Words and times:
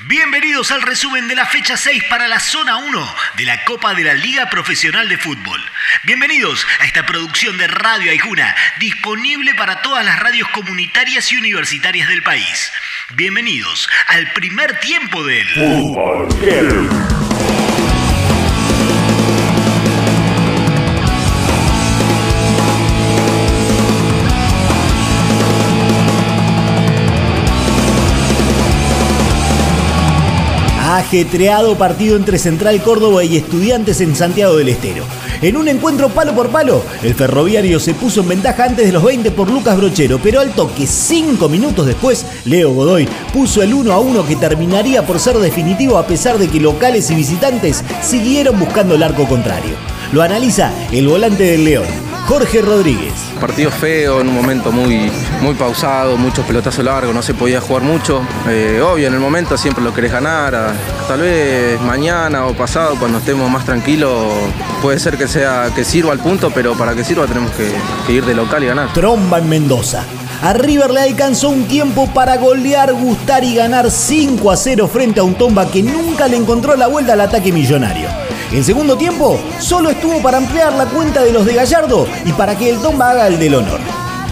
Bienvenidos 0.00 0.72
al 0.72 0.82
resumen 0.82 1.28
de 1.28 1.36
la 1.36 1.46
fecha 1.46 1.76
6 1.76 2.04
para 2.10 2.26
la 2.26 2.40
zona 2.40 2.78
1 2.78 3.14
de 3.36 3.44
la 3.44 3.64
Copa 3.64 3.94
de 3.94 4.02
la 4.02 4.14
Liga 4.14 4.50
Profesional 4.50 5.08
de 5.08 5.16
Fútbol. 5.16 5.60
Bienvenidos 6.02 6.66
a 6.80 6.84
esta 6.84 7.06
producción 7.06 7.56
de 7.58 7.68
Radio 7.68 8.10
Aijuna, 8.10 8.56
disponible 8.80 9.54
para 9.54 9.82
todas 9.82 10.04
las 10.04 10.18
radios 10.18 10.48
comunitarias 10.48 11.30
y 11.32 11.36
universitarias 11.36 12.08
del 12.08 12.24
país. 12.24 12.72
Bienvenidos 13.14 13.88
al 14.08 14.32
primer 14.32 14.80
tiempo 14.80 15.24
del 15.24 15.48
Fútbol. 15.50 16.28
Ajetreado 30.96 31.76
partido 31.76 32.16
entre 32.16 32.38
Central 32.38 32.82
Córdoba 32.82 33.24
y 33.24 33.36
Estudiantes 33.36 34.00
en 34.00 34.14
Santiago 34.14 34.56
del 34.56 34.68
Estero. 34.68 35.04
En 35.42 35.56
un 35.56 35.68
encuentro 35.68 36.08
palo 36.08 36.34
por 36.34 36.48
palo, 36.48 36.82
el 37.02 37.14
ferroviario 37.14 37.80
se 37.80 37.94
puso 37.94 38.20
en 38.20 38.28
ventaja 38.28 38.64
antes 38.64 38.86
de 38.86 38.92
los 38.92 39.02
20 39.02 39.30
por 39.32 39.50
Lucas 39.50 39.76
Brochero, 39.76 40.18
pero 40.22 40.40
al 40.40 40.52
toque 40.52 40.86
5 40.86 41.48
minutos 41.48 41.86
después, 41.86 42.24
Leo 42.44 42.72
Godoy 42.72 43.08
puso 43.32 43.62
el 43.62 43.74
1 43.74 43.92
a 43.92 43.98
1 43.98 44.26
que 44.26 44.36
terminaría 44.36 45.06
por 45.06 45.18
ser 45.18 45.38
definitivo 45.38 45.98
a 45.98 46.06
pesar 46.06 46.38
de 46.38 46.48
que 46.48 46.60
locales 46.60 47.10
y 47.10 47.14
visitantes 47.14 47.82
siguieron 48.02 48.58
buscando 48.58 48.94
el 48.94 49.02
arco 49.02 49.26
contrario. 49.26 49.74
Lo 50.12 50.22
analiza 50.22 50.72
el 50.92 51.08
volante 51.08 51.44
del 51.44 51.64
León. 51.64 52.13
Jorge 52.26 52.62
Rodríguez. 52.62 53.12
Partido 53.38 53.70
feo, 53.70 54.20
en 54.20 54.28
un 54.28 54.34
momento 54.34 54.72
muy, 54.72 55.10
muy 55.42 55.54
pausado, 55.54 56.16
muchos 56.16 56.46
pelotazos 56.46 56.84
largos, 56.84 57.14
no 57.14 57.22
se 57.22 57.34
podía 57.34 57.60
jugar 57.60 57.82
mucho. 57.82 58.22
Eh, 58.48 58.80
obvio, 58.82 59.08
en 59.08 59.14
el 59.14 59.20
momento 59.20 59.58
siempre 59.58 59.84
lo 59.84 59.92
querés 59.92 60.12
ganar. 60.12 60.72
Tal 61.06 61.20
vez 61.20 61.80
mañana 61.82 62.46
o 62.46 62.54
pasado, 62.54 62.96
cuando 62.98 63.18
estemos 63.18 63.50
más 63.50 63.64
tranquilos, 63.64 64.12
puede 64.80 64.98
ser 64.98 65.18
que, 65.18 65.28
sea, 65.28 65.70
que 65.74 65.84
sirva 65.84 66.12
al 66.12 66.18
punto, 66.18 66.50
pero 66.50 66.74
para 66.74 66.94
que 66.94 67.04
sirva 67.04 67.26
tenemos 67.26 67.50
que, 67.52 67.70
que 68.06 68.12
ir 68.14 68.24
de 68.24 68.34
local 68.34 68.62
y 68.62 68.66
ganar. 68.66 68.92
Tromba 68.94 69.38
en 69.38 69.48
Mendoza. 69.48 70.04
A 70.42 70.52
River 70.52 70.90
le 70.90 71.00
alcanzó 71.00 71.50
un 71.50 71.64
tiempo 71.64 72.06
para 72.12 72.36
golear, 72.36 72.92
gustar 72.92 73.44
y 73.44 73.54
ganar 73.54 73.90
5 73.90 74.50
a 74.50 74.56
0 74.56 74.88
frente 74.88 75.20
a 75.20 75.22
un 75.22 75.34
Tomba 75.34 75.70
que 75.70 75.82
nunca 75.82 76.26
le 76.26 76.36
encontró 76.36 76.76
la 76.76 76.86
vuelta 76.86 77.12
al 77.14 77.20
ataque 77.20 77.52
millonario. 77.52 78.23
El 78.54 78.62
segundo 78.62 78.96
tiempo 78.96 79.40
solo 79.58 79.90
estuvo 79.90 80.22
para 80.22 80.38
ampliar 80.38 80.72
la 80.74 80.86
cuenta 80.86 81.24
de 81.24 81.32
los 81.32 81.44
de 81.44 81.54
Gallardo 81.54 82.06
y 82.24 82.32
para 82.34 82.56
que 82.56 82.70
el 82.70 82.78
Tomba 82.78 83.10
haga 83.10 83.26
el 83.26 83.36
del 83.36 83.56
honor. 83.56 83.80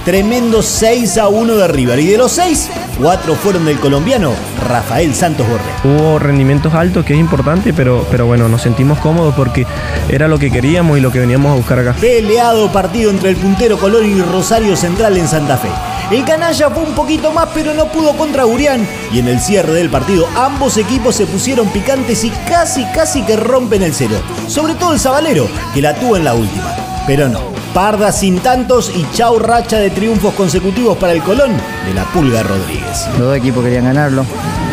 Tremendo 0.04 0.62
6 0.62 1.16
a 1.18 1.28
1 1.28 1.54
de 1.54 1.68
River 1.68 2.00
y 2.00 2.06
de 2.06 2.18
los 2.18 2.32
6, 2.32 2.70
4 3.00 3.34
fueron 3.36 3.64
del 3.64 3.78
colombiano 3.78 4.32
Rafael 4.68 5.14
Santos 5.14 5.46
Borré. 5.48 5.62
Hubo 5.84 6.18
rendimientos 6.18 6.74
altos 6.74 7.04
que 7.04 7.14
es 7.14 7.20
importante, 7.20 7.72
pero, 7.72 8.04
pero 8.10 8.26
bueno, 8.26 8.48
nos 8.48 8.62
sentimos 8.62 8.98
cómodos 8.98 9.32
porque 9.36 9.64
era 10.08 10.26
lo 10.26 10.40
que 10.40 10.50
queríamos 10.50 10.98
y 10.98 11.00
lo 11.00 11.12
que 11.12 11.20
veníamos 11.20 11.52
a 11.52 11.54
buscar 11.54 11.78
acá. 11.78 11.94
Peleado 12.00 12.72
partido 12.72 13.12
entre 13.12 13.30
el 13.30 13.36
puntero 13.36 13.78
Colón 13.78 14.04
y 14.04 14.20
Rosario 14.20 14.76
Central 14.76 15.16
en 15.16 15.28
Santa 15.28 15.56
Fe. 15.56 15.68
El 16.10 16.24
canalla 16.24 16.68
fue 16.68 16.82
un 16.82 16.94
poquito 16.94 17.30
más, 17.30 17.48
pero 17.54 17.72
no 17.72 17.86
pudo 17.86 18.16
contra 18.16 18.44
Urián. 18.44 18.86
Y 19.12 19.20
en 19.20 19.28
el 19.28 19.40
cierre 19.40 19.72
del 19.72 19.88
partido, 19.88 20.26
ambos 20.34 20.76
equipos 20.78 21.14
se 21.14 21.26
pusieron 21.26 21.68
picantes 21.68 22.24
y 22.24 22.30
casi, 22.48 22.84
casi 22.86 23.22
que 23.22 23.36
rompen 23.36 23.82
el 23.82 23.94
cero. 23.94 24.20
Sobre 24.48 24.74
todo 24.74 24.94
el 24.94 25.00
Zabalero, 25.00 25.48
que 25.72 25.80
la 25.80 25.94
tuvo 25.94 26.16
en 26.16 26.24
la 26.24 26.34
última. 26.34 26.74
Pero 27.06 27.28
no. 27.28 27.51
Parda 27.74 28.12
sin 28.12 28.38
tantos 28.40 28.92
y 28.94 29.06
chau 29.14 29.38
racha 29.38 29.78
de 29.78 29.88
triunfos 29.88 30.34
consecutivos 30.34 30.98
para 30.98 31.14
el 31.14 31.22
Colón 31.22 31.52
de 31.86 31.94
la 31.94 32.04
Pulga 32.04 32.42
Rodríguez. 32.42 33.06
Los 33.12 33.28
dos 33.28 33.36
equipos 33.36 33.64
querían 33.64 33.84
ganarlo, 33.84 34.26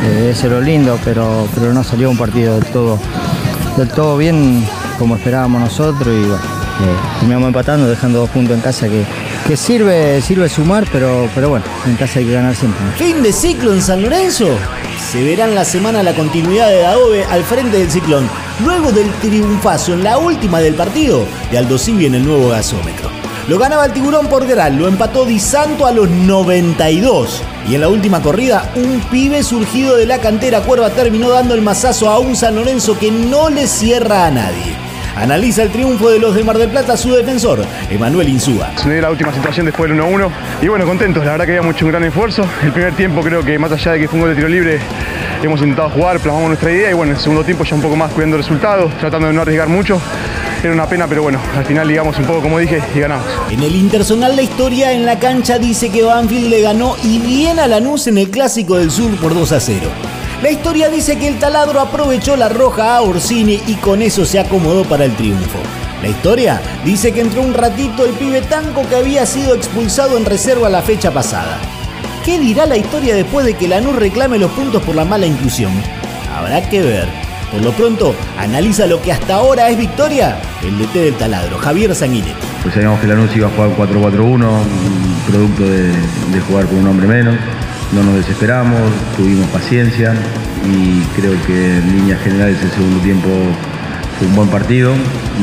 eh, 0.04 0.32
eso 0.34 0.48
es 0.48 0.52
lo 0.52 0.60
lindo, 0.60 1.00
pero, 1.06 1.48
pero 1.56 1.74
no 1.74 1.82
salió 1.82 2.10
un 2.10 2.18
partido 2.18 2.56
del 2.56 2.66
todo, 2.66 3.00
del 3.78 3.88
todo 3.88 4.18
bien 4.18 4.68
como 4.98 5.16
esperábamos 5.16 5.62
nosotros 5.62 6.08
y 6.08 6.28
bueno, 6.28 6.36
eh, 6.36 7.20
terminamos 7.20 7.48
empatando, 7.48 7.88
dejando 7.88 8.20
dos 8.20 8.30
puntos 8.32 8.56
en 8.56 8.62
casa 8.62 8.90
que, 8.90 9.06
que 9.48 9.56
sirve, 9.56 10.22
sirve 10.22 10.50
sumar, 10.50 10.86
pero, 10.92 11.30
pero 11.34 11.48
bueno, 11.48 11.64
en 11.88 11.96
casa 11.96 12.20
hay 12.20 12.26
que 12.26 12.34
ganar 12.34 12.54
siempre. 12.54 12.82
Fin 12.98 13.24
de 13.24 13.32
ciclo 13.32 13.74
en 13.74 13.82
San 13.82 14.02
Lorenzo. 14.02 14.50
Se 15.10 15.24
verá 15.24 15.46
en 15.46 15.56
la 15.56 15.64
semana 15.64 16.04
la 16.04 16.14
continuidad 16.14 16.68
de 16.68 16.82
Daobe 16.82 17.24
al 17.24 17.44
frente 17.46 17.78
del 17.78 17.90
ciclón, 17.90 18.30
luego 18.64 18.92
del 18.92 19.12
triunfazo 19.22 19.94
en 19.94 20.04
la 20.04 20.18
última 20.18 20.60
del 20.60 20.76
partido 20.76 21.26
de 21.52 21.58
Aldo 21.58 21.78
Civi 21.78 22.06
en 22.06 22.16
el 22.16 22.26
nuevo 22.26 22.50
gasómetro. 22.50 23.10
Lo 23.48 23.58
ganaba 23.58 23.86
el 23.86 23.94
tiburón 23.94 24.28
por 24.28 24.46
Geral, 24.46 24.76
lo 24.76 24.88
empató 24.88 25.26
Di 25.26 25.40
Santo 25.40 25.88
a 25.88 25.92
los 25.92 26.10
92. 26.10 27.42
Y 27.68 27.76
en 27.76 27.82
la 27.82 27.90
última 27.90 28.22
corrida, 28.22 28.72
un 28.76 29.00
pibe 29.10 29.42
surgido 29.42 29.96
de 29.96 30.06
la 30.06 30.20
cantera 30.20 30.62
Cuerva 30.62 30.92
terminó 30.92 31.30
dando 31.30 31.56
el 31.56 31.62
mazazo 31.62 32.10
a 32.10 32.20
un 32.20 32.36
San 32.36 32.56
Lorenzo 32.56 32.98
que 33.00 33.10
no 33.10 33.50
le 33.50 33.68
cierra 33.68 34.28
a 34.28 34.32
nadie. 34.32 34.89
Analiza 35.16 35.64
el 35.64 35.70
triunfo 35.70 36.10
de 36.10 36.20
los 36.20 36.36
de 36.36 36.44
Mar 36.44 36.58
del 36.58 36.70
Plata 36.70 36.96
su 36.96 37.14
defensor, 37.14 37.66
Emanuel 37.90 38.30
Insúa. 38.30 38.72
Se 38.78 39.02
la 39.02 39.10
última 39.10 39.34
situación 39.34 39.66
después 39.66 39.90
del 39.90 40.00
1-1 40.00 40.30
y 40.62 40.68
bueno, 40.68 40.86
contentos, 40.86 41.26
la 41.26 41.32
verdad 41.32 41.46
que 41.46 41.52
había 41.52 41.62
mucho 41.62 41.86
un 41.86 41.92
gran 41.92 42.04
esfuerzo. 42.04 42.46
El 42.64 42.72
primer 42.72 42.94
tiempo 42.96 43.22
creo 43.22 43.44
que 43.44 43.58
más 43.60 43.72
allá 43.72 43.94
de 43.94 44.00
que 44.00 44.08
fue 44.08 44.16
un 44.16 44.22
gol 44.22 44.30
de 44.30 44.36
tiro 44.36 44.48
libre, 44.48 44.80
hemos 45.44 45.60
intentado 45.62 45.90
jugar, 45.90 46.20
plasmamos 46.20 46.50
nuestra 46.50 46.72
idea 46.72 46.92
y 46.92 46.94
bueno, 46.94 47.12
en 47.12 47.18
el 47.18 47.22
segundo 47.22 47.44
tiempo 47.44 47.64
ya 47.64 47.76
un 47.76 47.82
poco 47.82 47.96
más 47.96 48.12
cuidando 48.12 48.38
resultados, 48.38 48.92
tratando 49.00 49.28
de 49.28 49.34
no 49.34 49.42
arriesgar 49.42 49.68
mucho. 49.68 50.00
Era 50.64 50.74
una 50.74 50.88
pena, 50.88 51.08
pero 51.08 51.24
bueno, 51.24 51.40
al 51.58 51.66
final 51.66 51.88
digamos 51.88 52.18
un 52.20 52.26
poco 52.26 52.42
como 52.42 52.60
dije 52.60 52.82
y 52.94 53.00
ganamos. 53.00 53.26
En 53.50 53.64
el 53.64 53.76
Intersonal 53.76 54.36
la 54.36 54.42
historia 54.42 54.92
en 54.92 55.06
la 55.06 55.18
cancha 55.18 55.58
dice 55.58 55.90
que 55.90 56.04
Banfield 56.04 56.50
le 56.50 56.62
ganó 56.62 56.96
y 57.04 57.20
bien 57.20 57.60
a 57.60 57.68
Lanús 57.68 58.08
en 58.08 58.18
el 58.18 58.30
Clásico 58.30 58.78
del 58.78 58.92
Sur 58.92 59.16
por 59.18 59.34
2 59.34 59.52
a 59.54 59.60
0. 59.60 60.19
La 60.42 60.50
historia 60.50 60.88
dice 60.88 61.18
que 61.18 61.28
el 61.28 61.38
taladro 61.38 61.82
aprovechó 61.82 62.38
la 62.38 62.48
roja 62.48 62.96
a 62.96 63.02
Orsini 63.02 63.62
y 63.68 63.76
con 63.76 64.02
eso 64.02 64.24
se 64.24 64.40
acomodó 64.40 64.86
para 64.86 65.04
el 65.04 65.14
triunfo. 65.16 65.60
La 66.02 66.08
historia 66.08 66.62
dice 66.86 67.12
que 67.12 67.20
entró 67.20 67.42
un 67.42 67.54
ratito 67.54 68.06
el 68.06 68.14
pibe 68.14 68.42
Tanco 68.44 68.88
que 68.88 68.96
había 68.96 69.26
sido 69.26 69.54
expulsado 69.54 70.18
en 70.18 70.24
reserva 70.24 70.70
la 70.70 70.82
fecha 70.82 71.12
pasada. 71.12 71.60
¿Qué 72.24 72.40
dirá 72.40 72.66
la 72.66 72.78
historia 72.78 73.16
después 73.16 73.46
de 73.46 73.56
que 73.56 73.68
Lanús 73.68 73.98
reclame 73.98 74.40
los 74.40 74.52
puntos 74.52 74.82
por 74.84 74.96
la 74.96 75.04
mala 75.04 75.26
inclusión? 75.26 75.74
Habrá 76.34 76.70
que 76.70 76.84
ver. 76.84 77.10
Por 77.52 77.62
lo 77.62 77.74
pronto, 77.74 78.16
analiza 78.38 78.86
lo 78.86 79.02
que 79.02 79.12
hasta 79.12 79.36
ahora 79.36 79.70
es 79.70 79.78
victoria, 79.78 80.40
el 80.64 80.78
DT 80.78 80.94
del 80.94 81.16
taladro, 81.16 81.58
Javier 81.58 81.94
Sanguinetti. 81.94 82.48
Pues 82.62 82.76
sabíamos 82.76 83.02
que 83.02 83.08
Lanús 83.08 83.36
iba 83.36 83.48
a 83.48 83.52
jugar 83.52 83.76
4-4-1, 83.76 84.48
producto 85.28 85.64
de, 85.64 85.88
de 85.88 86.42
jugar 86.48 86.66
con 86.68 86.78
un 86.78 86.88
hombre 86.88 87.08
menos 87.08 87.36
no 87.92 88.04
nos 88.04 88.16
desesperamos, 88.16 88.92
tuvimos 89.18 89.48
paciencia 89.50 90.14
y 90.66 91.02
creo 91.20 91.34
que 91.46 91.78
en 91.78 91.98
líneas 91.98 92.22
generales 92.22 92.58
el 92.62 92.72
segundo 92.72 93.00
tiempo 93.02 93.28
fue 94.18 94.28
un 94.28 94.36
buen 94.36 94.50
partido. 94.50 94.94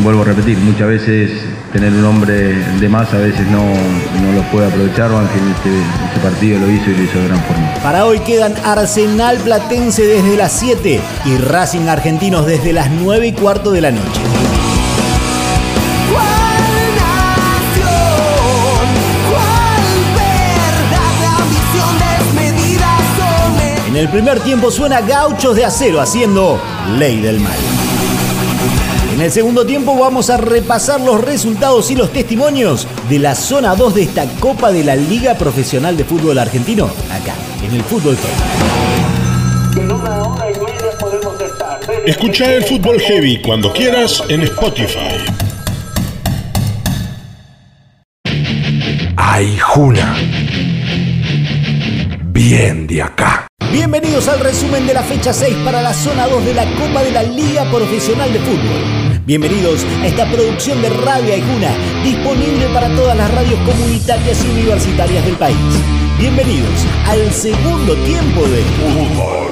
Vuelvo 0.02 0.22
a 0.22 0.26
repetir, 0.26 0.58
muchas 0.58 0.88
veces 0.88 1.30
tener 1.72 1.92
un 1.92 2.04
hombre 2.04 2.54
de 2.80 2.88
más 2.88 3.12
a 3.12 3.18
veces 3.18 3.46
no, 3.48 3.62
no 3.62 4.32
lo 4.32 4.42
puede 4.52 4.68
aprovechar. 4.68 5.10
Ángel 5.10 5.42
este, 5.56 5.70
este 6.06 6.20
partido 6.22 6.58
lo 6.60 6.70
hizo 6.70 6.90
y 6.90 6.96
lo 6.96 7.02
hizo 7.02 7.18
de 7.18 7.28
gran 7.28 7.42
forma. 7.44 7.74
Para 7.82 8.04
hoy 8.04 8.20
quedan 8.20 8.54
Arsenal 8.64 9.38
Platense 9.38 10.02
desde 10.02 10.36
las 10.36 10.52
7 10.52 11.00
y 11.24 11.36
Racing 11.38 11.88
Argentinos 11.88 12.46
desde 12.46 12.72
las 12.72 12.90
9 12.90 13.26
y 13.26 13.32
cuarto 13.32 13.72
de 13.72 13.80
la 13.80 13.90
noche. 13.90 14.35
En 23.96 24.02
el 24.02 24.08
primer 24.10 24.40
tiempo 24.40 24.70
suena 24.70 25.00
Gauchos 25.00 25.56
de 25.56 25.64
Acero 25.64 26.02
haciendo 26.02 26.60
Ley 26.98 27.18
del 27.18 27.40
Mal. 27.40 27.56
En 29.14 29.22
el 29.22 29.32
segundo 29.32 29.64
tiempo 29.64 29.98
vamos 29.98 30.28
a 30.28 30.36
repasar 30.36 31.00
los 31.00 31.18
resultados 31.18 31.90
y 31.90 31.94
los 31.94 32.12
testimonios 32.12 32.86
de 33.08 33.18
la 33.18 33.34
zona 33.34 33.74
2 33.74 33.94
de 33.94 34.02
esta 34.02 34.26
Copa 34.38 34.70
de 34.70 34.84
la 34.84 34.96
Liga 34.96 35.36
Profesional 35.36 35.96
de 35.96 36.04
Fútbol 36.04 36.36
Argentino, 36.36 36.90
acá, 37.10 37.32
en 37.64 37.74
el 37.74 37.82
Fútbol 37.84 38.18
Heavy. 38.18 38.34
Escucha 42.04 42.53
el 42.53 42.65
Fútbol 42.65 43.00
Heavy 43.00 43.41
cuando 43.41 43.72
quieras 43.72 44.22
en 44.28 44.42
Spotify. 44.42 45.24
Ay, 49.16 49.56
Juna. 49.59 50.15
Bien 52.26 52.86
de 52.86 53.00
acá. 53.03 53.46
Bienvenidos 53.76 54.26
al 54.28 54.40
resumen 54.40 54.86
de 54.86 54.94
la 54.94 55.02
fecha 55.02 55.34
6 55.34 55.54
para 55.62 55.82
la 55.82 55.92
zona 55.92 56.26
2 56.26 56.46
de 56.46 56.54
la 56.54 56.64
Copa 56.76 57.04
de 57.04 57.10
la 57.10 57.22
Liga 57.22 57.70
Profesional 57.70 58.32
de 58.32 58.38
Fútbol. 58.38 59.20
Bienvenidos 59.26 59.84
a 60.00 60.06
esta 60.06 60.24
producción 60.30 60.80
de 60.80 60.88
Radio 60.88 61.34
Aijuna, 61.34 61.76
disponible 62.02 62.68
para 62.72 62.88
todas 62.96 63.14
las 63.14 63.30
radios 63.34 63.60
comunitarias 63.68 64.42
y 64.42 64.48
universitarias 64.48 65.22
del 65.26 65.34
país. 65.34 65.58
Bienvenidos 66.18 66.86
al 67.06 67.30
segundo 67.30 67.94
tiempo 67.96 68.44
de 68.48 68.62
Fútbol. 68.62 69.50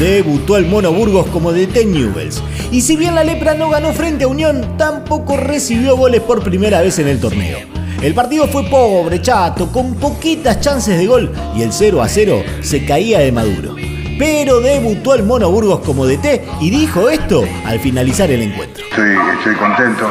Debutó 0.00 0.56
el 0.56 0.66
Mono 0.66 0.92
Burgos 0.92 1.26
como 1.28 1.52
DT 1.52 1.86
Newells. 1.86 2.42
Y 2.72 2.80
si 2.80 2.96
bien 2.96 3.14
la 3.14 3.22
Lepra 3.22 3.54
no 3.54 3.70
ganó 3.70 3.92
frente 3.92 4.24
a 4.24 4.26
Unión, 4.26 4.76
tampoco 4.76 5.36
recibió 5.36 5.96
goles 5.96 6.20
por 6.20 6.42
primera 6.42 6.80
vez 6.80 6.98
en 6.98 7.06
el 7.06 7.20
torneo. 7.20 7.83
El 8.02 8.14
partido 8.14 8.46
fue 8.48 8.64
pobre, 8.64 9.20
chato, 9.22 9.70
con 9.72 9.94
poquitas 9.94 10.60
chances 10.60 10.98
de 10.98 11.06
gol 11.06 11.32
y 11.56 11.62
el 11.62 11.72
0 11.72 12.02
a 12.02 12.08
0 12.08 12.42
se 12.60 12.84
caía 12.84 13.20
de 13.20 13.32
Maduro. 13.32 13.76
Pero 14.18 14.60
debutó 14.60 15.14
el 15.14 15.24
Mono 15.24 15.50
Burgos 15.50 15.80
como 15.80 16.06
DT 16.06 16.42
y 16.60 16.70
dijo 16.70 17.08
esto 17.10 17.44
al 17.64 17.80
finalizar 17.80 18.30
el 18.30 18.42
encuentro. 18.42 18.84
Estoy, 18.84 19.16
estoy 19.38 19.54
contento 19.56 20.08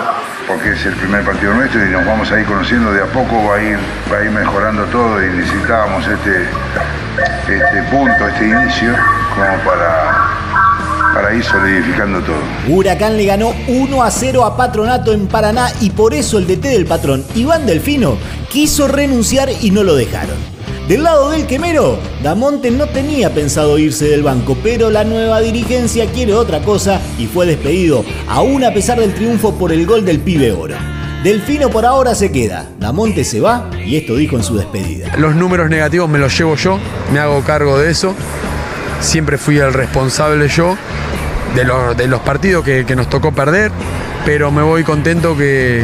porque 0.47 0.71
es 0.71 0.85
el 0.85 0.93
primer 0.95 1.23
partido 1.23 1.53
nuestro 1.53 1.85
y 1.85 1.89
nos 1.89 2.05
vamos 2.05 2.31
a 2.31 2.39
ir 2.39 2.45
conociendo 2.45 2.91
de 2.91 3.01
a 3.01 3.05
poco, 3.05 3.43
va 3.45 3.55
a 3.55 3.63
ir, 3.63 3.77
va 4.11 4.17
a 4.17 4.25
ir 4.25 4.31
mejorando 4.31 4.83
todo 4.85 5.23
y 5.23 5.29
necesitábamos 5.29 6.05
este, 6.07 6.43
este 7.47 7.83
punto, 7.89 8.27
este 8.27 8.47
inicio, 8.49 8.93
como 9.35 9.57
para, 9.63 10.22
para 11.13 11.33
ir 11.35 11.43
solidificando 11.43 12.19
todo. 12.21 12.37
Huracán 12.67 13.17
le 13.17 13.25
ganó 13.25 13.53
1 13.67 14.03
a 14.03 14.11
0 14.11 14.45
a 14.45 14.57
Patronato 14.57 15.13
en 15.13 15.27
Paraná 15.27 15.71
y 15.81 15.91
por 15.91 16.13
eso 16.13 16.37
el 16.37 16.47
DT 16.47 16.63
del 16.69 16.85
patrón, 16.85 17.23
Iván 17.35 17.65
Delfino, 17.65 18.17
quiso 18.49 18.87
renunciar 18.87 19.49
y 19.61 19.71
no 19.71 19.83
lo 19.83 19.95
dejaron. 19.95 20.35
Del 20.87 21.03
lado 21.03 21.31
del 21.31 21.47
quemero, 21.47 21.97
Damonte 22.21 22.69
no 22.69 22.87
tenía 22.87 23.33
pensado 23.33 23.77
irse 23.77 24.05
del 24.05 24.21
banco, 24.21 24.57
pero 24.61 24.89
la 24.89 25.05
nueva 25.05 25.39
dirigencia 25.39 26.07
quiere 26.07 26.33
otra 26.33 26.59
cosa 26.61 26.99
y 27.17 27.25
fue 27.25 27.45
despedido, 27.45 28.03
aún 28.27 28.65
a 28.65 28.73
pesar 28.73 28.99
del 28.99 29.13
triunfo 29.13 29.55
por 29.55 29.71
el 29.71 29.85
gol 29.85 30.03
del 30.03 30.19
pibe 30.19 30.51
oro. 30.51 30.75
Delfino 31.23 31.69
por 31.69 31.85
ahora 31.85 32.15
se 32.15 32.33
queda, 32.33 32.69
Damonte 32.79 33.23
se 33.23 33.39
va 33.39 33.69
y 33.85 33.95
esto 33.95 34.17
dijo 34.17 34.35
en 34.35 34.43
su 34.43 34.57
despedida. 34.57 35.15
Los 35.17 35.35
números 35.35 35.69
negativos 35.69 36.09
me 36.09 36.19
los 36.19 36.37
llevo 36.37 36.55
yo, 36.55 36.77
me 37.13 37.19
hago 37.19 37.41
cargo 37.45 37.79
de 37.79 37.89
eso. 37.89 38.13
Siempre 39.03 39.37
fui 39.37 39.59
el 39.59 39.73
responsable 39.73 40.47
yo 40.47 40.75
de 41.55 42.07
los, 42.07 42.21
partidos 42.21 42.63
que, 42.63 42.95
nos 42.95 43.09
tocó 43.09 43.31
perder, 43.31 43.71
pero 44.25 44.49
me 44.49 44.63
voy 44.63 44.83
contento 44.83 45.37
que, 45.37 45.83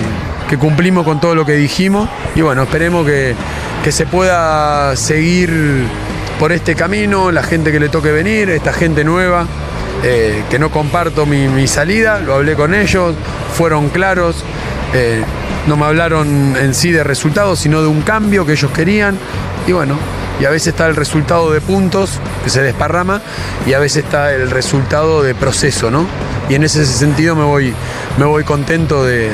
que 0.49 0.57
cumplimos 0.57 1.05
con 1.05 1.21
todo 1.21 1.35
lo 1.35 1.45
que 1.45 1.53
dijimos 1.53 2.09
y 2.33 2.41
bueno, 2.41 2.63
esperemos 2.63 3.05
que, 3.05 3.35
que 3.83 3.91
se 3.91 4.07
pueda 4.07 4.95
seguir 4.95 5.85
por 6.39 6.51
este 6.53 6.73
camino, 6.73 7.31
la 7.31 7.43
gente 7.43 7.71
que 7.71 7.79
le 7.79 7.89
toque 7.89 8.11
venir, 8.11 8.49
esta 8.49 8.71
gente 8.71 9.03
nueva, 9.03 9.45
eh, 10.03 10.43
que 10.49 10.57
no 10.57 10.71
comparto 10.71 11.25
mi, 11.25 11.67
salida, 11.67 12.19
lo 12.19 12.35
hablé 12.35 12.55
con 12.55 12.73
ellos, 12.73 13.13
fueron 13.53 13.89
claros, 13.89 14.43
eh, 14.93 15.21
no 15.67 15.75
me 15.75 15.85
hablaron 15.85 16.55
en 16.55 16.73
sí 16.73 16.91
de 16.91 17.03
resultados, 17.03 17.59
sino 17.59 17.81
de 17.81 17.87
un 17.87 18.01
cambio 18.01 18.45
que 18.45 18.53
ellos 18.53 18.71
querían, 18.71 19.17
y 19.67 19.73
bueno, 19.73 19.97
y 20.39 20.45
a 20.45 20.49
veces 20.49 20.69
está 20.69 20.87
el 20.87 20.95
resultado 20.95 21.51
de 21.51 21.61
puntos, 21.61 22.19
que 22.43 22.49
se 22.49 22.61
desparrama, 22.61 23.21
y 23.65 23.73
a 23.73 23.79
veces 23.79 24.05
está 24.05 24.33
el 24.33 24.49
resultado 24.49 25.21
de 25.21 25.35
proceso, 25.35 25.91
¿no? 25.91 26.07
Y 26.49 26.55
en 26.55 26.63
ese 26.63 26.85
sentido 26.85 27.35
me 27.35 27.43
voy, 27.43 27.73
me 28.17 28.25
voy 28.25 28.43
contento 28.43 29.03
de, 29.03 29.31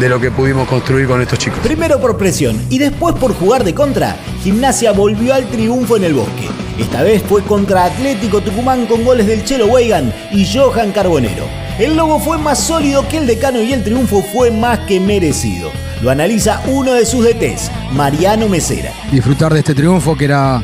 de 0.00 0.08
lo 0.08 0.20
que 0.20 0.30
pudimos 0.30 0.68
construir 0.68 1.06
con 1.06 1.20
estos 1.20 1.38
chicos. 1.38 1.58
Primero 1.62 2.00
por 2.00 2.16
presión 2.16 2.60
y 2.70 2.78
después 2.78 3.14
por 3.16 3.34
jugar 3.34 3.64
de 3.64 3.74
contra, 3.74 4.16
Gimnasia 4.42 4.92
volvió 4.92 5.34
al 5.34 5.48
triunfo 5.48 5.96
en 5.96 6.04
el 6.04 6.14
bosque. 6.14 6.48
Esta 6.78 7.02
vez 7.02 7.22
fue 7.22 7.42
contra 7.42 7.84
Atlético 7.84 8.40
Tucumán 8.40 8.86
con 8.86 9.04
goles 9.04 9.26
del 9.26 9.44
Chelo 9.44 9.66
Weigan 9.66 10.12
y 10.30 10.46
Johan 10.46 10.92
Carbonero. 10.92 11.44
El 11.78 11.96
logo 11.96 12.20
fue 12.20 12.38
más 12.38 12.58
sólido 12.58 13.06
que 13.08 13.18
el 13.18 13.26
decano 13.26 13.60
y 13.60 13.72
el 13.72 13.82
triunfo 13.82 14.22
fue 14.32 14.50
más 14.50 14.80
que 14.80 15.00
merecido. 15.00 15.70
Lo 16.02 16.10
analiza 16.10 16.62
uno 16.68 16.94
de 16.94 17.04
sus 17.04 17.24
DTs, 17.24 17.70
Mariano 17.92 18.48
Mesera. 18.48 18.92
Disfrutar 19.10 19.52
de 19.52 19.60
este 19.60 19.74
triunfo 19.74 20.16
que 20.16 20.26
era 20.26 20.62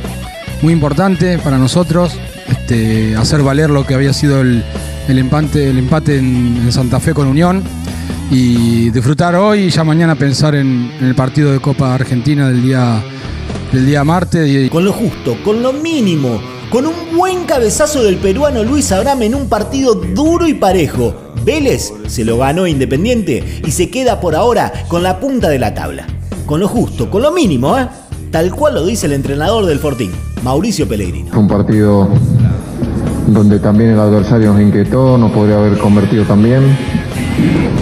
muy 0.62 0.72
importante 0.72 1.38
para 1.38 1.58
nosotros, 1.58 2.12
este, 2.48 3.16
hacer 3.16 3.42
valer 3.42 3.68
lo 3.68 3.84
que 3.84 3.94
había 3.94 4.12
sido 4.12 4.40
el, 4.40 4.62
empate, 5.08 5.70
el 5.70 5.78
empate 5.78 6.18
en 6.18 6.70
Santa 6.70 7.00
Fe 7.00 7.14
con 7.14 7.26
Unión 7.26 7.64
y 8.30 8.90
disfrutar 8.90 9.34
hoy 9.34 9.64
y 9.64 9.70
ya 9.70 9.82
mañana 9.82 10.14
pensar 10.14 10.54
en, 10.54 10.92
el 11.00 11.14
partido 11.16 11.52
de 11.52 11.60
Copa 11.60 11.94
Argentina 11.94 12.48
del 12.48 12.62
día, 12.62 13.02
del 13.72 13.86
día 13.86 14.04
martes. 14.04 14.70
Con 14.70 14.84
lo 14.84 14.92
justo, 14.92 15.36
con 15.44 15.62
lo 15.62 15.72
mínimo, 15.72 16.40
con 16.70 16.86
un 16.86 16.94
buen 17.16 17.44
cabezazo 17.44 18.04
del 18.04 18.16
peruano 18.16 18.62
Luis 18.62 18.92
Abraham 18.92 19.22
en 19.22 19.34
un 19.34 19.48
partido 19.48 19.94
duro 19.94 20.46
y 20.46 20.54
parejo. 20.54 21.23
Vélez 21.44 21.92
se 22.06 22.24
lo 22.24 22.38
ganó 22.38 22.66
Independiente 22.66 23.62
y 23.64 23.70
se 23.70 23.90
queda 23.90 24.20
por 24.20 24.34
ahora 24.34 24.72
con 24.88 25.02
la 25.02 25.20
punta 25.20 25.48
de 25.48 25.58
la 25.58 25.74
tabla. 25.74 26.06
Con 26.46 26.60
lo 26.60 26.68
justo, 26.68 27.10
con 27.10 27.22
lo 27.22 27.32
mínimo, 27.32 27.78
¿eh? 27.78 27.86
Tal 28.30 28.54
cual 28.54 28.74
lo 28.74 28.84
dice 28.86 29.06
el 29.06 29.12
entrenador 29.12 29.66
del 29.66 29.78
Fortín, 29.78 30.10
Mauricio 30.42 30.88
Pellegrino. 30.88 31.38
Un 31.38 31.48
partido 31.48 32.08
donde 33.28 33.58
también 33.58 33.90
el 33.90 34.00
adversario 34.00 34.52
nos 34.52 34.62
inquietó, 34.62 35.16
nos 35.16 35.30
podría 35.32 35.56
haber 35.56 35.78
convertido 35.78 36.24
también 36.24 36.76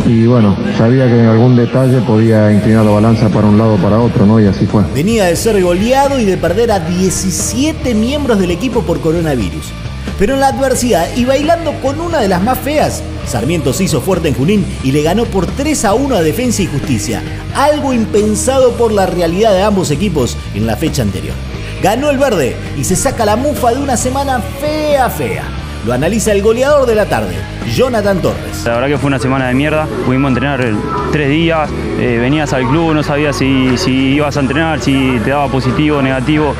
y 0.06 0.26
bueno, 0.26 0.56
sabía 0.76 1.06
que 1.06 1.20
en 1.20 1.26
algún 1.26 1.56
detalle 1.56 2.00
podía 2.00 2.53
inclinar 2.53 2.85
la 2.85 2.91
balanza 2.91 3.29
para 3.29 3.47
un 3.47 3.56
lado 3.56 3.75
o 3.75 3.76
para 3.76 4.00
otro, 4.00 4.26
¿no? 4.26 4.41
Y 4.41 4.47
así 4.47 4.67
fue. 4.67 4.82
Venía 4.94 5.26
de 5.26 5.37
ser 5.37 5.62
goleado 5.62 6.19
y 6.19 6.25
de 6.25 6.37
perder 6.37 6.73
a 6.73 6.81
17 6.81 7.94
miembros 7.94 8.38
del 8.38 8.50
equipo 8.50 8.82
por 8.82 9.00
coronavirus. 9.00 9.73
Pero 10.19 10.35
en 10.35 10.41
la 10.41 10.49
adversidad 10.49 11.06
y 11.17 11.25
bailando 11.25 11.73
con 11.81 12.00
una 12.00 12.20
de 12.20 12.29
las 12.29 12.43
más 12.43 12.58
feas, 12.58 13.03
Sarmiento 13.27 13.73
se 13.73 13.85
hizo 13.85 14.01
fuerte 14.01 14.29
en 14.29 14.35
Junín 14.35 14.67
y 14.83 14.93
le 14.93 15.03
ganó 15.03 15.25
por 15.25 15.47
3 15.47 15.85
a 15.85 15.95
1 15.95 16.17
a 16.17 16.23
Defensa 16.23 16.63
y 16.63 16.67
Justicia, 16.67 17.23
algo 17.55 17.93
impensado 17.93 18.73
por 18.73 18.93
la 18.93 19.07
realidad 19.07 19.53
de 19.53 19.63
ambos 19.63 19.91
equipos 19.91 20.37
en 20.55 20.67
la 20.67 20.77
fecha 20.77 21.03
anterior. 21.03 21.35
Ganó 21.83 22.11
el 22.11 22.19
verde 22.19 22.57
y 22.77 22.85
se 22.85 22.95
saca 22.95 23.25
la 23.25 23.37
mufa 23.37 23.73
de 23.73 23.81
una 23.81 23.97
semana 23.97 24.41
fea, 24.41 25.11
fea. 25.11 25.45
Lo 25.85 25.93
analiza 25.93 26.31
el 26.31 26.43
goleador 26.43 26.87
de 26.87 26.95
la 26.95 27.07
tarde, 27.07 27.35
Jonathan 27.75 28.23
Torres. 28.23 28.65
La 28.65 28.75
verdad 28.75 28.87
que 28.87 28.99
fue 28.99 29.09
una 29.09 29.19
semana 29.19 29.49
de 29.49 29.55
mierda. 29.55 29.89
Pudimos 30.07 30.29
entrenar 30.29 30.65
tres 31.11 31.29
días, 31.29 31.69
eh, 31.99 32.19
venías 32.21 32.53
al 32.53 32.69
club, 32.69 32.95
no 32.95 33.03
sabías 33.03 33.35
si, 33.35 33.75
ibas 33.89 34.37
a 34.37 34.41
entrenar, 34.41 34.81
si 34.81 35.19
te 35.25 35.31
daba 35.31 35.49
positivo 35.49 35.99
o 35.99 36.03
negativo. 36.03 36.55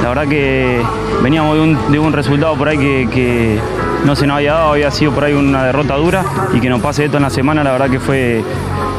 La 0.00 0.10
verdad 0.10 0.28
que 0.28 0.80
veníamos 1.24 1.56
de 1.90 1.98
un, 1.98 2.12
resultado 2.12 2.56
por 2.56 2.68
ahí 2.68 2.78
que, 2.78 3.58
no 4.04 4.16
se 4.16 4.26
nos 4.26 4.36
había 4.36 4.54
dado, 4.54 4.72
había 4.72 4.90
sido 4.90 5.12
por 5.12 5.24
ahí 5.24 5.32
una 5.32 5.64
derrota 5.64 5.96
dura 5.96 6.24
y 6.54 6.60
que 6.60 6.68
nos 6.68 6.80
pase 6.80 7.04
esto 7.04 7.16
en 7.16 7.22
la 7.24 7.30
semana, 7.30 7.64
la 7.64 7.72
verdad 7.72 7.90
que 7.90 8.00
fue, 8.00 8.42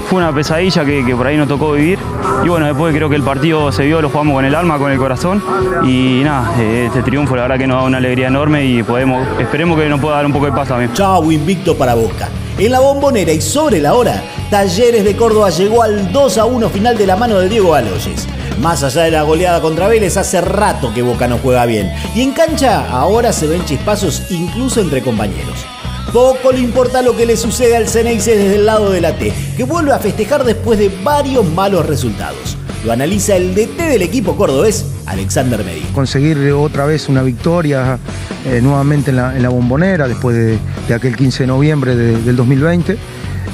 fue 0.10 0.19
una 0.19 0.34
pesadilla 0.34 0.86
que, 0.86 1.16
por 1.16 1.28
ahí 1.28 1.38
nos 1.38 1.48
tocó 1.48 1.74
vivir. 1.74 2.00
Y 2.44 2.50
bueno, 2.50 2.66
después 2.66 2.96
creo 2.96 3.10
que 3.10 3.16
el 3.16 3.24
partido 3.24 3.72
se 3.72 3.86
vio, 3.86 4.01
lo 4.01 4.10
jugamos 4.10 4.36
con 4.36 4.46
el 4.46 4.56
alma, 4.56 4.78
con 4.78 4.92
el 4.92 4.98
corazón. 4.98 5.44
Y 5.84 6.22
nada, 6.24 6.54
eh, 6.60 6.86
este 6.88 7.04
triunfo 7.04 7.36
la 7.36 7.44
verdad 7.44 7.57
que 7.57 7.68
nos 7.68 7.78
da 7.78 7.84
una 7.84 7.98
alegría 7.98 8.28
enorme 8.28 8.66
y 8.66 8.84
podemos, 8.84 9.28
esperemos 9.40 9.80
que 9.80 9.90
nos 9.90 10.00
pueda 10.00 10.18
dar 10.18 10.25
un 10.25 10.34
poco 10.34 10.46
de 10.46 10.51
paz 10.51 10.68
también. 10.68 10.94
Chau, 10.94 11.31
invicto 11.31 11.78
para 11.78 11.96
Boca. 11.96 12.30
En 12.57 12.72
la 12.72 12.80
bombonera 12.80 13.31
y 13.31 13.40
sobre 13.40 13.80
la 13.80 13.94
hora, 13.94 14.22
Talleres 14.50 15.04
de 15.04 15.16
Córdoba 15.16 15.50
llegó 15.50 15.84
al 15.84 16.12
2 16.12 16.38
a 16.38 16.46
1 16.46 16.69
final 16.69 16.98
de 16.98 17.07
la 17.07 17.16
mano 17.16 17.40
de 17.40 17.48
Diego 17.48 17.74
Aloyes. 17.74 18.28
Más 18.61 18.83
allá 18.83 19.03
de 19.03 19.11
la 19.11 19.21
goleada 19.21 19.61
contra 19.61 19.88
Vélez, 19.88 20.17
hace 20.17 20.41
rato 20.41 20.94
que 20.94 21.01
Boca 21.01 21.29
no 21.29 21.38
juega 21.38 21.65
bien. 21.65 21.94
Y 22.13 22.21
en 22.21 22.33
cancha 22.33 22.89
ahora 22.89 23.31
se 23.31 23.48
ven 23.48 23.63
chispazos 23.63 24.24
incluso 24.29 24.81
entre 24.81 25.01
compañeros. 25.01 25.65
Poco 26.12 26.51
le 26.51 26.60
importa 26.60 27.01
lo 27.01 27.15
que 27.15 27.25
le 27.25 27.38
sucede 27.38 27.77
al 27.77 27.88
Ceneice 27.88 28.36
desde 28.36 28.55
el 28.55 28.65
lado 28.65 28.91
de 28.91 29.00
la 29.00 29.15
T, 29.15 29.31
que 29.55 29.63
vuelve 29.63 29.93
a 29.93 30.00
festejar 30.00 30.43
después 30.43 30.77
de 30.77 30.91
varios 31.03 31.45
malos 31.50 31.86
resultados. 31.86 32.57
Lo 32.84 32.91
analiza 32.91 33.38
el 33.38 33.55
DT 33.55 33.77
del 33.77 34.01
equipo 34.01 34.36
cordobés, 34.36 34.86
Alexander 35.05 35.63
Medina. 35.63 35.88
Conseguir 35.93 36.51
otra 36.51 36.86
vez 36.86 37.07
una 37.07 37.24
victoria 37.24 37.98
eh, 38.45 38.60
nuevamente 38.62 39.12
en 39.12 39.41
la, 39.41 39.50
bombonera 39.50 40.07
después 40.07 40.36
de, 40.36 40.93
aquel 40.93 41.15
15 41.15 41.43
de 41.43 41.48
noviembre 41.48 41.95
del 41.95 42.36
2020. 42.36 42.98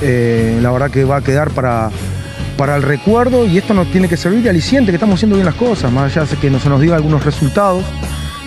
Eh, 0.02 0.60
la 0.62 0.72
verdad 0.72 0.90
que 0.92 1.04
va 1.06 1.18
a 1.18 1.22
quedar 1.22 1.52
para, 1.52 1.90
para 2.58 2.76
el 2.76 2.84
recuerdo 2.84 3.46
y 3.46 3.58
esto 3.58 3.74
nos 3.74 3.92
tiene 3.92 4.08
que 4.08 4.18
servir 4.18 4.44
de 4.44 4.50
aliciente, 4.50 4.92
que 4.92 4.96
estamos 4.96 5.16
haciendo 5.16 5.36
bien 5.36 5.46
las 5.46 5.56
cosas, 5.56 5.92
más 5.92 6.16
allá 6.16 6.26
de 6.26 6.38
que 6.38 6.50
no 6.50 6.60
se 6.60 6.70
nos 6.70 6.80
diga 6.80 6.96
algunos 6.96 7.24
resultados 7.24 7.84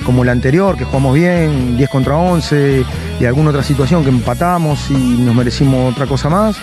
como 0.04 0.22
el 0.22 0.28
anterior, 0.30 0.76
que 0.76 0.84
jugamos 0.84 1.14
bien, 1.14 1.76
10 1.76 1.90
contra 1.90 2.16
11, 2.16 2.84
y 3.20 3.24
alguna 3.24 3.50
otra 3.50 3.62
situación 3.62 4.02
que 4.04 4.08
empatamos 4.08 4.90
y 4.90 4.94
nos 4.94 5.34
merecimos 5.34 5.92
otra 5.92 6.06
cosa 6.06 6.30
más, 6.30 6.56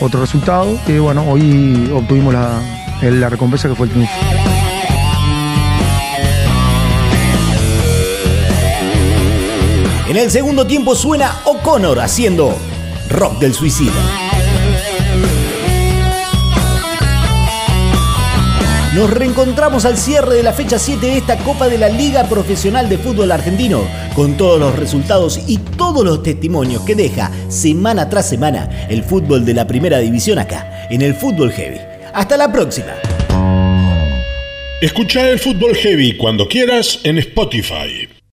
otro 0.00 0.20
resultado, 0.20 0.78
que 0.86 1.00
bueno, 1.00 1.24
hoy 1.26 1.90
obtuvimos 1.94 2.34
la, 2.34 2.60
la 3.00 3.28
recompensa 3.30 3.68
que 3.68 3.74
fue 3.74 3.86
el 3.86 3.92
triunfo. 3.92 4.12
En 10.08 10.16
el 10.16 10.30
segundo 10.30 10.66
tiempo 10.66 10.94
suena 10.94 11.40
O'Connor 11.44 12.00
haciendo 12.00 12.56
Rock 13.08 13.38
del 13.38 13.54
Suicida. 13.54 14.23
Nos 18.94 19.10
reencontramos 19.10 19.86
al 19.86 19.96
cierre 19.96 20.36
de 20.36 20.44
la 20.44 20.52
fecha 20.52 20.78
7 20.78 21.04
de 21.04 21.16
esta 21.18 21.36
Copa 21.38 21.68
de 21.68 21.78
la 21.78 21.88
Liga 21.88 22.28
Profesional 22.28 22.88
de 22.88 22.96
Fútbol 22.96 23.32
Argentino, 23.32 23.82
con 24.14 24.36
todos 24.36 24.60
los 24.60 24.78
resultados 24.78 25.40
y 25.48 25.58
todos 25.58 26.04
los 26.04 26.22
testimonios 26.22 26.82
que 26.82 26.94
deja 26.94 27.32
semana 27.48 28.08
tras 28.08 28.28
semana 28.28 28.86
el 28.88 29.02
fútbol 29.02 29.44
de 29.44 29.54
la 29.54 29.66
primera 29.66 29.98
división 29.98 30.38
acá, 30.38 30.86
en 30.90 31.02
el 31.02 31.14
Fútbol 31.14 31.50
Heavy. 31.50 31.80
Hasta 32.12 32.36
la 32.36 32.52
próxima. 32.52 32.94
Escucha 34.80 35.28
el 35.28 35.40
Fútbol 35.40 35.74
Heavy 35.74 36.16
cuando 36.16 36.46
quieras 36.46 37.00
en 37.02 37.18
Spotify. 37.18 38.13